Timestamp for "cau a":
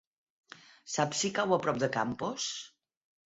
1.35-1.61